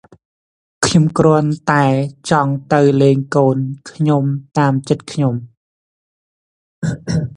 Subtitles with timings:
[0.85, 1.85] ខ្ញុំគ្រាន់តែ
[2.29, 3.57] ចង់ទៅលេងកូន
[3.89, 4.23] ខ្ញុំ
[4.57, 5.35] តាមចិត្តខ្ញុំ។